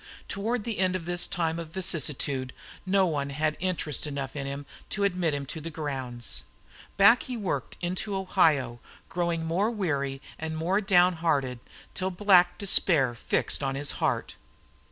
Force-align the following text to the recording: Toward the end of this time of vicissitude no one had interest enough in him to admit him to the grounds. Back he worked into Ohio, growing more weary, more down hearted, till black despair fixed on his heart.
Toward 0.27 0.63
the 0.63 0.79
end 0.79 0.95
of 0.95 1.05
this 1.05 1.27
time 1.27 1.59
of 1.59 1.73
vicissitude 1.73 2.53
no 2.87 3.05
one 3.05 3.29
had 3.29 3.55
interest 3.59 4.07
enough 4.07 4.35
in 4.35 4.47
him 4.47 4.65
to 4.89 5.03
admit 5.03 5.35
him 5.35 5.45
to 5.45 5.61
the 5.61 5.69
grounds. 5.69 6.45
Back 6.97 7.21
he 7.21 7.37
worked 7.37 7.77
into 7.81 8.15
Ohio, 8.15 8.79
growing 9.09 9.45
more 9.45 9.69
weary, 9.69 10.19
more 10.53 10.81
down 10.81 11.17
hearted, 11.17 11.59
till 11.93 12.09
black 12.09 12.57
despair 12.57 13.13
fixed 13.13 13.61
on 13.61 13.75
his 13.75 13.91
heart. 14.01 14.37